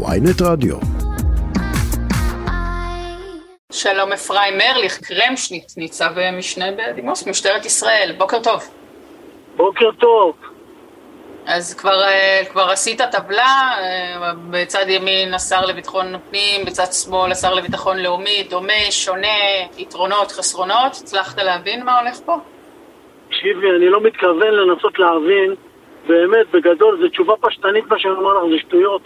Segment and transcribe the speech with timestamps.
[0.00, 0.76] ויינט רדיו.
[3.72, 8.62] שלום אפרים מרליך, קרמשניט, ניצב משנה בדימוס, משטרת ישראל, בוקר טוב.
[9.56, 10.36] בוקר טוב.
[11.46, 17.54] אז כבר, אה, כבר עשית טבלה, אה, בצד ימין השר לביטחון פנים, בצד שמאל השר
[17.54, 19.38] לביטחון לאומי, דומה, שונה,
[19.78, 22.36] יתרונות, חסרונות, הצלחת להבין מה הולך פה?
[23.28, 25.54] תקשיבי, אני לא מתכוון לנסות להבין,
[26.06, 29.02] באמת, בגדול, זו תשובה פשטנית מה שאני אומר לך, זה שטויות.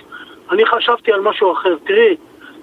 [0.50, 1.76] אני חשבתי על משהו אחר.
[1.86, 2.16] תראי,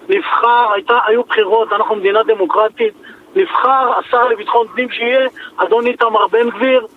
[0.09, 2.94] נבחר, הייתה, היו בחירות, אנחנו מדינה דמוקרטית,
[3.35, 5.27] נבחר השר לביטחון פנים שיהיה
[5.58, 6.88] אדון איתמר בן גביר,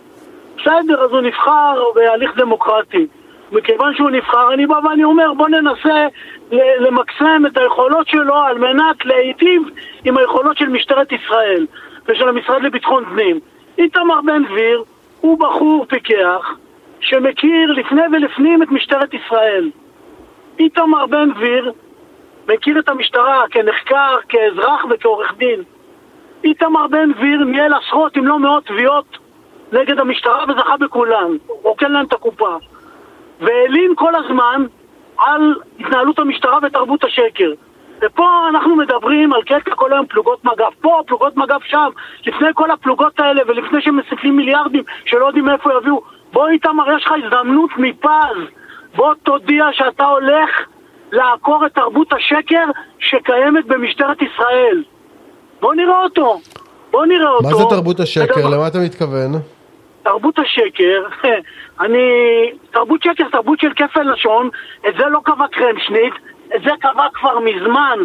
[0.57, 3.07] בסדר, אז הוא נבחר בהליך דמוקרטי.
[3.53, 6.07] מכיוון שהוא נבחר, אני בא ואני אומר, בוא ננסה
[6.53, 9.63] למקסם את היכולות שלו על מנת להיטיב
[10.05, 11.67] עם היכולות של משטרת ישראל
[12.09, 13.41] ושל המשרד לביטחון פנים.
[13.79, 14.83] איתמר בן גביר
[15.21, 16.55] הוא בחור פיקח
[17.01, 19.71] שמכיר לפני ולפנים את משטרת ישראל.
[20.59, 21.73] איתמר בן גביר
[22.49, 25.63] מכיר את המשטרה כנחקר, כאזרח וכעורך דין.
[26.45, 29.19] איתמר בן גביר ניהל עשרות אם לא מאות תביעות
[29.73, 32.57] נגד המשטרה וזכה בכולן, רוקן להם את הקופה.
[33.41, 34.67] והלין כל הזמן
[35.19, 37.53] על התנהלות המשטרה ותרבות השקר.
[38.03, 41.89] ופה אנחנו מדברים על קטע כל היום פלוגות מג"ב פה, פלוגות מג"ב שם,
[42.27, 46.03] לפני כל הפלוגות האלה ולפני שמסיפים מיליארדים שלא יודעים מאיפה יביאו.
[46.33, 48.56] בוא איתמר, יש לך הזדמנות מפז.
[48.97, 50.51] בוא תודיע שאתה הולך
[51.13, 52.65] לעקור את תרבות השקר
[52.99, 54.83] שקיימת במשטרת ישראל.
[55.61, 56.41] בוא נראה אותו.
[56.91, 57.49] בוא נראה אותו.
[57.49, 58.49] מה זה תרבות השקר?
[58.49, 59.33] למה אתה מתכוון?
[60.03, 61.29] תרבות השקר,
[61.85, 61.99] אני...
[62.71, 64.51] תרבות שקר, תרבות של כפל לשון,
[64.89, 66.15] את זה לא קבע קרמשניט,
[66.57, 67.99] את זה קבע כבר מזמן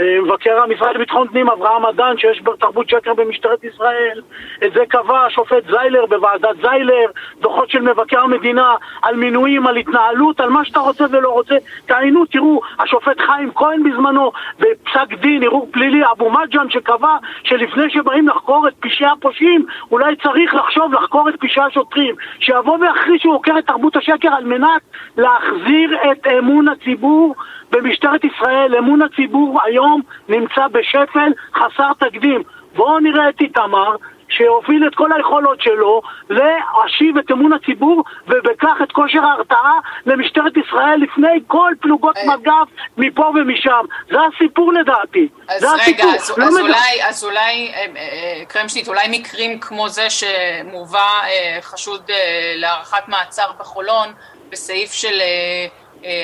[0.00, 4.20] מבקר המשרד לביטחון פנים אברהם אדן שיש תרבות שקר במשטרת ישראל.
[4.64, 7.06] את זה קבע השופט זיילר בוועדת זיילר
[7.40, 11.54] דוחות של מבקר המדינה על מינויים, על התנהלות, על מה שאתה רוצה ולא רוצה.
[11.86, 18.28] תעיינו, תראו, השופט חיים כהן בזמנו בפסק דין, ערעור פלילי, אבו מג'אן שקבע שלפני שבאים
[18.28, 22.14] לחקור את פשעי הפושעים אולי צריך לחשוב לחקור את פשעי השוטרים.
[22.38, 24.82] שיבוא ויכריז שהוא עוקר את תרבות השקר על מנת
[25.16, 27.34] להחזיר את אמון הציבור
[27.74, 32.42] במשטרת ישראל, אמון הציבור היום נמצא בשפל חסר תקדים.
[32.74, 33.96] בואו נראה את איתמר,
[34.28, 40.98] שהוביל את כל היכולות שלו להשיב את אמון הציבור ובכך את כושר ההרתעה למשטרת ישראל
[41.00, 42.22] לפני כל פלוגות אה.
[42.26, 43.84] מג"ב מפה ומשם.
[44.10, 45.28] זה הסיפור לדעתי.
[45.48, 46.14] אז זה רגע, הסיפור.
[46.14, 46.60] אז, לא אז, מד...
[46.60, 51.08] אולי, אז אולי, אה, אה, קרמשטיט, אולי מקרים כמו זה שמובא
[51.60, 52.10] חשוד
[52.56, 54.08] להארכת מעצר בחולון
[54.50, 55.20] בסעיף של...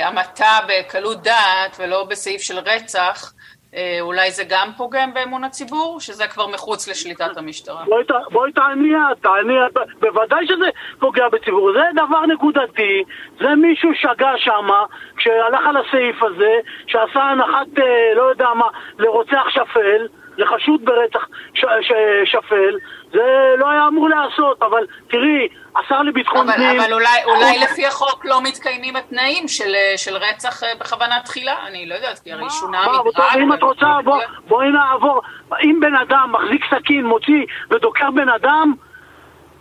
[0.02, 3.32] המתה בקלות דעת ולא בסעיף של רצח,
[3.74, 7.84] אה, אולי זה גם פוגם באמון הציבור, שזה כבר מחוץ לשליטת המשטרה?
[8.30, 13.04] בואי תעני את, תעני את, בוודאי שזה פוגע בציבור, זה דבר נקודתי,
[13.40, 14.84] זה מישהו שגה שמה,
[15.16, 16.52] כשהלך על הסעיף הזה,
[16.86, 18.66] שעשה הנחת, אה, לא יודע מה,
[18.98, 20.06] לרוצח שפל,
[20.40, 21.92] לחשוד ברצח ש, ש,
[22.24, 22.76] שפל,
[23.12, 26.80] זה לא היה אמור להיעשות, אבל תראי, השר לביטחון פנים...
[26.80, 31.86] אבל אולי, אולי לפי החוק לא מתקיימים התנאים של, של רצח אה, בכוונה תחילה, אני
[31.86, 33.42] לא יודעת, כי הרי שונה מדרג...
[33.42, 35.22] אם את רוצה, בוא, בואי נעבור,
[35.62, 38.74] אם בן אדם מחזיק סכין, מוציא ודוקר בן אדם,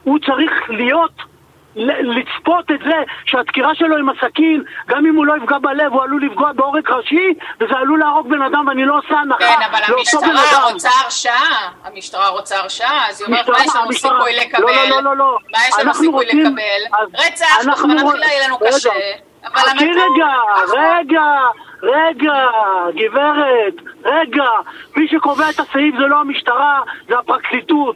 [0.03, 1.28] הוא צריך להיות
[1.75, 6.25] לצפות את זה שהדקירה שלו עם הסכין, גם אם הוא לא יפגע בלב, הוא עלול
[6.25, 10.71] לפגוע בעורק ראשי, וזה עלול להרוג בן אדם, ואני לא עושה הנחה כן, אבל המשטרה
[10.71, 14.61] רוצה הרשעה, המשטרה רוצה הרשעה, אז היא אומרת, מה יש לנו סיכוי לקבל?
[14.61, 15.37] לא, לא, לא, לא.
[15.51, 17.07] מה יש לנו סיכוי לקבל?
[17.13, 18.89] רצח, בכוונה תחילה יהיה לנו קשה.
[19.55, 20.33] חכי רגע,
[20.73, 21.23] רגע,
[21.83, 22.33] רגע,
[22.95, 23.73] גברת,
[24.05, 24.49] רגע,
[24.95, 27.95] מי שקובע את הסעיף זה לא המשטרה, זה הפרקליטות.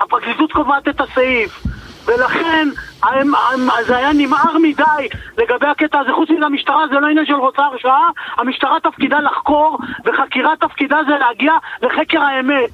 [0.00, 1.62] הפרקליטות קובעת את הסעיף.
[2.06, 2.68] ולכן
[3.02, 6.10] הם, הם, זה היה נמהר מדי לגבי הקטע הזה.
[6.12, 11.12] חוץ מזה המשטרה זה לא עניין של רוצה הרשעה, המשטרה תפקידה לחקור, וחקירה תפקידה זה
[11.18, 12.70] להגיע לחקר האמת.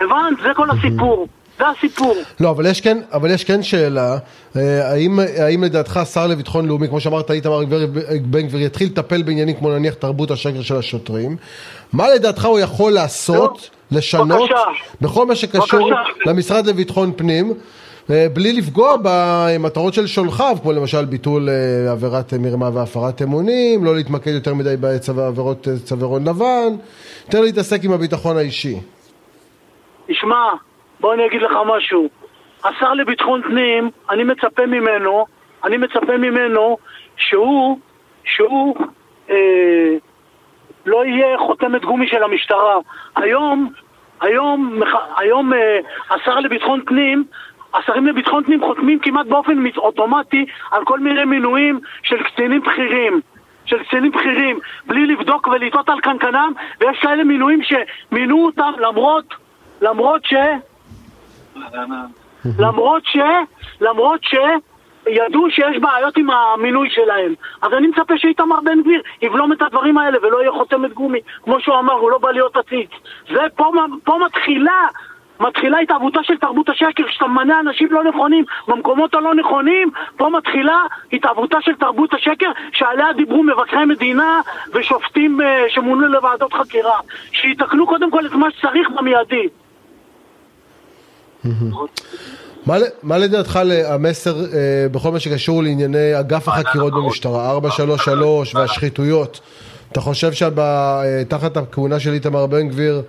[0.00, 0.40] הבנת?
[0.42, 1.28] זה כל הסיפור.
[1.60, 2.14] זה הסיפור.
[2.40, 4.16] לא, אבל יש כן, אבל יש כן שאלה,
[4.56, 7.60] אה, האם, האם לדעתך השר לביטחון לאומי, כמו שאמרת, איתמר
[8.22, 11.36] בן גביר יתחיל לטפל בעניינים כמו נניח תרבות השקר של השוטרים,
[11.92, 13.98] מה לדעתך הוא יכול לעשות, לא.
[13.98, 14.50] לשנות.
[15.00, 15.90] בכל מה שקשור.
[16.26, 17.54] למשרד לביטחון פנים,
[18.10, 24.30] בלי לפגוע במטרות של שולחיו, כמו למשל ביטול אה, עבירת מרמה והפרת אמונים, לא להתמקד
[24.30, 24.74] יותר מדי
[25.16, 26.76] בעבירות אה, צווארון לבן,
[27.26, 28.76] יותר להתעסק עם הביטחון האישי.
[30.06, 30.44] תשמע,
[31.00, 32.08] בוא אני אגיד לך משהו.
[32.64, 35.26] השר לביטחון פנים, אני מצפה ממנו,
[35.64, 36.76] אני מצפה ממנו
[37.16, 37.78] שהוא,
[38.24, 38.76] שהוא
[39.30, 39.94] אה,
[40.86, 42.76] לא יהיה חותמת גומי של המשטרה.
[43.16, 43.72] היום,
[44.20, 44.80] היום,
[45.16, 45.78] היום אה,
[46.10, 47.24] השר לביטחון פנים
[47.74, 53.20] השרים לביטחון פנים חותמים כמעט באופן אוטומטי על כל מיני מינויים של קצינים בכירים.
[53.64, 59.34] של קצינים בכירים בלי לבדוק ולטעות על קנקנם, ויש כאלה מינויים שמינו אותם למרות,
[59.80, 60.34] למרות ש...
[62.58, 63.16] למרות ש...
[63.80, 64.34] למרות ש...
[65.08, 67.34] ידעו שיש בעיות עם המינוי שלהם.
[67.62, 71.20] אז אני מצפה שאיתמר בן גביר יבלום את הדברים האלה ולא יהיה חותמת גומי.
[71.42, 72.90] כמו שהוא אמר, הוא לא בא להיות עציץ.
[73.28, 73.72] זה פה,
[74.04, 74.86] פה מתחילה
[75.40, 80.76] מתחילה התהוותה של תרבות השקר, כשאתה ממנה אנשים לא נכונים במקומות הלא נכונים, פה מתחילה
[81.12, 84.40] התהוותה של תרבות השקר שעליה דיברו מבקרי מדינה
[84.74, 85.44] ושופטים uh,
[85.74, 86.98] שמונו לוועדות חקירה.
[87.32, 89.48] שיתקנו קודם כל את מה שצריך במיידי.
[93.02, 99.40] מה לדעתך המסר אה, בכל מה שקשור לענייני אגף החקירות במשטרה, 433 והשחיתויות?
[99.92, 103.02] אתה חושב שתחת הכהונה של איתמר בן גביר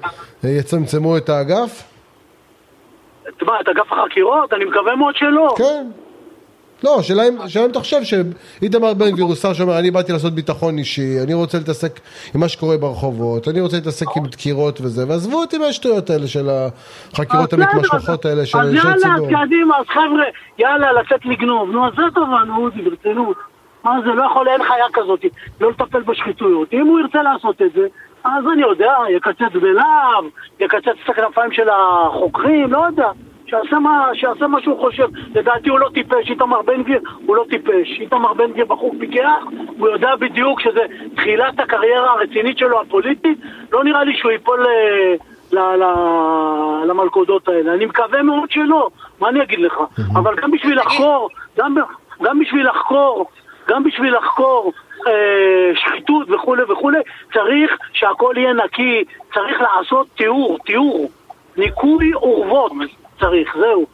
[0.45, 1.90] אה, יצמצמו את האגף?
[3.41, 4.53] מה, את אגף החקירות?
[4.53, 5.53] אני מקווה מאוד שלא.
[5.57, 5.88] כן.
[6.83, 10.77] לא, השאלה אם אתה חושב שאיתמר בן גביר הוא שר שאומר, אני באתי לעשות ביטחון
[10.77, 12.00] אישי, אני רוצה להתעסק
[12.35, 16.50] עם מה שקורה ברחובות, אני רוצה להתעסק עם דקירות וזה, ועזבו אותי מהשטויות האלה של
[16.50, 18.91] החקירות המתמשכות האלה של ציבור.
[18.91, 20.23] אז יאללה, קדימה, אז חבר'ה,
[20.57, 21.71] יאללה, לצאת לגנוב.
[21.71, 23.38] נו, אז זה טובה, נו, אודי, ברצינות.
[23.83, 25.25] מה זה, לא יכול, אין חיה כזאת,
[25.62, 26.73] לא לטפל בשחיתויות.
[26.73, 27.88] אם הוא ירצה לעשות את זה,
[28.23, 30.25] אז אני יודע, יקצץ בלהב,
[30.59, 33.12] יקצץ את הכנפיים של החוקרים, לא יודע.
[33.51, 35.07] שיעשה מה, שיעשה מה שהוא חושב.
[35.35, 38.00] לדעתי הוא לא טיפש, איתמר בן גביר הוא לא טיפש.
[38.00, 39.44] איתמר בן גביר בחור פיקח,
[39.77, 40.81] הוא יודע בדיוק שזה
[41.15, 43.38] תחילת הקריירה הרצינית שלו הפוליטית.
[43.71, 45.15] לא נראה לי שהוא ייפול אה,
[45.51, 45.85] ל, ל,
[46.85, 47.73] למלכודות האלה.
[47.73, 48.89] אני מקווה מאוד שלא,
[49.19, 49.77] מה אני אגיד לך?
[50.13, 51.75] אבל גם בשביל לחקור, גם,
[52.23, 53.25] גם בשביל לחקור,
[53.68, 54.73] גם בשביל לחקור
[55.07, 57.00] אה, שחיתות וכולי וכולי,
[57.33, 59.03] צריך שהכל יהיה נקי,
[59.33, 61.12] צריך לעשות תיאור, תיאור,
[61.57, 62.71] ניקוי אורוות.
[63.19, 63.86] צריך, זהו.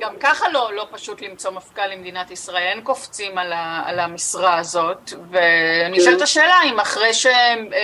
[0.00, 4.58] גם ככה לא, לא פשוט למצוא מפכ"ל למדינת ישראל, אין קופצים על, ה, על המשרה
[4.58, 6.22] הזאת, ואני כן.
[6.22, 7.78] השאלה אם אחרי שהם אה,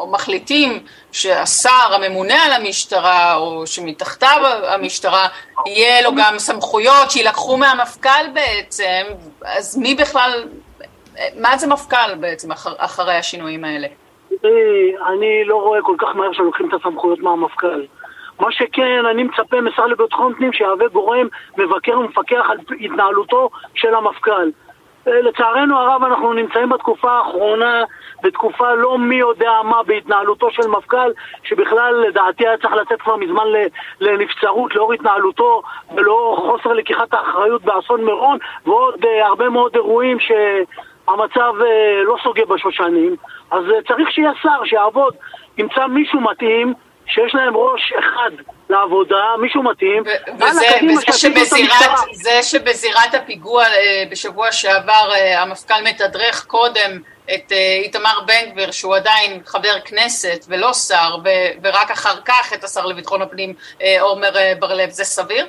[0.00, 5.28] אה, מחליטים שהשר הממונה על המשטרה, או שמתחתיו המשטרה,
[5.66, 9.02] יהיה לו גם סמכויות שיילקחו מהמפכ"ל בעצם,
[9.44, 10.48] אז מי בכלל,
[11.40, 13.86] מה זה מפכ"ל בעצם אחר, אחרי השינויים האלה?
[15.06, 17.84] אני לא רואה כל כך מהר שלוקחים את הסמכויות מהמפכ"ל.
[18.40, 21.26] מה שכן, אני מצפה משר לביטחון פנים שיהווה גורם
[21.58, 24.50] מבקר ומפקח על התנהלותו של המפכ"ל.
[25.08, 27.84] אה, לצערנו הרב אנחנו נמצאים בתקופה האחרונה
[28.22, 31.12] בתקופה לא מי יודע מה בהתנהלותו של מפכ"ל
[31.42, 33.44] שבכלל לדעתי היה צריך לצאת כבר מזמן
[34.00, 35.62] לנבצרות לאור התנהלותו
[35.96, 40.89] ולאור חוסר לקיחת האחריות באסון מירון ועוד uh, הרבה מאוד אירועים שהמצב
[41.60, 41.64] uh,
[42.04, 43.16] לא סוגר בשושנים
[43.50, 45.14] אז uh, צריך שיהיה שר שיעבוד,
[45.58, 46.74] ימצא מישהו מתאים
[47.12, 48.30] שיש להם ראש אחד
[48.70, 50.02] לעבודה, מישהו מתאים.
[50.36, 50.66] וזה,
[51.12, 56.98] שבזירת, זה שבזירת הפיגוע אה, בשבוע שעבר אה, המפכ"ל מתדרך קודם
[57.34, 61.16] את אה, איתמר בן גביר, שהוא עדיין חבר כנסת ולא שר,
[61.62, 63.54] ורק אחר כך את השר לביטחון הפנים
[64.00, 65.46] עומר בר-לב, זה סביר?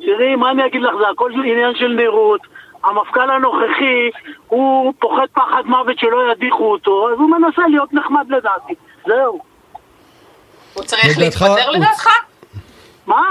[0.00, 2.40] תראי, מה אני אגיד לך, זה הכל עניין של נראות.
[2.84, 4.10] המפכ"ל הנוכחי,
[4.48, 8.74] הוא פוחד פחד מוות שלא ידיחו אותו, אז הוא מנסה להיות נחמד לדעתי.
[9.06, 9.40] זהו.
[10.74, 12.08] הוא צריך להתפטר לדעתך?
[13.06, 13.22] מה?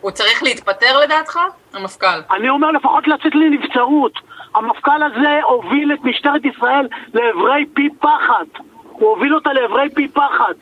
[0.00, 1.38] הוא צריך להתפטר לדעתך,
[1.74, 2.20] המפכ"ל?
[2.30, 4.12] אני אומר לפחות לצאת לנבצרות.
[4.54, 8.60] המפכ"ל הזה הוביל את משטרת ישראל לעברי פי פחת.
[8.90, 10.56] הוא הוביל אותה לעברי פי פחת.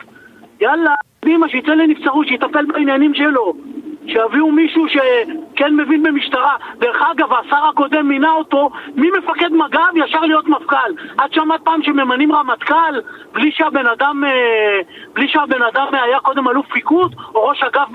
[0.61, 3.55] יאללה, קדימה, שיצא לנבצרות, שיטפל בעניינים שלו.
[4.07, 6.57] שיביאו מישהו שכן מבין במשטרה.
[6.79, 10.93] דרך אגב, השר הקודם מינה אותו ממפקד מג"ב ישר להיות מפכ"ל.
[11.25, 13.01] את שמעת פעם שממנים רמטכ"ל
[13.33, 14.81] בלי שהבן אדם, אה,
[15.15, 17.89] בלי שהבן אדם היה קודם אלוף פיקוד או ראש אגף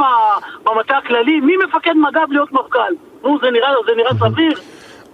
[0.63, 1.39] במטה הכללי?
[1.39, 2.93] מי מפקד מג"ב להיות מפכ"ל?
[3.23, 4.53] נו, זה נראה, זה נראה סביר?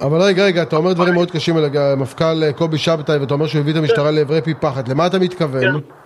[0.01, 3.47] אבל רגע, רגע, אתה אומר דברים מאוד קשים על המפכ"ל אה, קובי שבתאי ואתה אומר
[3.47, 4.89] שהוא הביא את המשטרה לעברי פי פחת.
[4.89, 5.61] למה אתה מתכוון?
[5.61, 6.04] כן.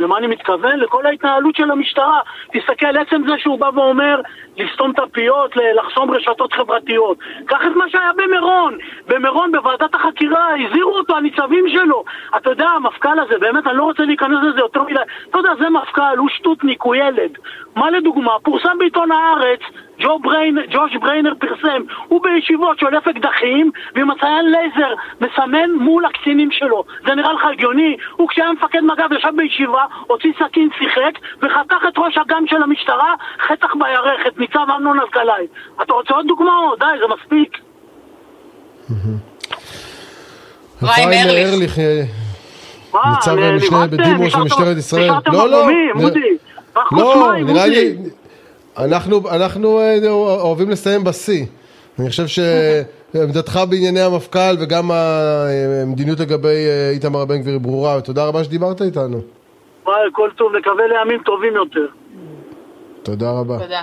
[0.00, 0.78] למה אני מתכוון?
[0.78, 2.20] לכל ההתנהלות של המשטרה.
[2.52, 4.20] תסתכל, עצם זה שהוא בא ואומר
[4.56, 7.18] לסתום את הפיות, לחסום רשתות חברתיות.
[7.46, 8.78] קח את מה שהיה במירון.
[9.06, 12.04] במירון, בוועדת החקירה, הזהירו אותו הניצבים שלו.
[12.36, 15.00] אתה יודע, המפכ"ל הזה, באמת, אני לא רוצה להיכנס לזה יותר מדי.
[15.30, 17.38] אתה יודע, זה מפכ"ל, הוא שטותניק, הוא ילד.
[17.76, 18.32] מה לדוגמה?
[18.42, 19.60] פורסם בעיתון הארץ
[20.00, 26.50] ג'וש בריין, ג'וש בריינר פרסם, הוא בישיבות שולף אקדחים ועם הציין לייזר מסמן מול הקצינים
[26.50, 26.84] שלו.
[27.06, 27.96] זה נראה לך הגיוני?
[28.16, 33.14] הוא כשהיה מפקד מג"ב ישב בישיבה, הוציא סכין, שיחק וחתך את ראש אג"ם של המשטרה,
[33.40, 35.46] חתך בירך, את ניצב אמנון אלקלעי.
[35.82, 36.78] אתה רוצה עוד דוגמאות?
[36.78, 37.69] די, זה מספיק.
[40.80, 41.78] חיים ארליך.
[42.94, 45.10] ניצב משנה בדימוס של משטרת ישראל.
[45.32, 45.68] לא, לא.
[46.92, 47.96] לא, נראה לי...
[48.78, 51.46] אנחנו, אנחנו אה, אוהבים לסיים בשיא.
[51.98, 52.42] אני חושב
[53.14, 59.20] עמדתך בענייני המפכ"ל וגם המדיניות לגבי איתמר בן גביר ברורה, ותודה רבה שדיברת איתנו.
[59.86, 61.86] וואי, כל טוב, נקווה לימים טובים יותר.
[63.02, 63.58] תודה רבה.
[63.58, 63.82] תודה.